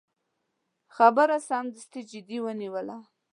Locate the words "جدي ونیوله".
2.11-2.97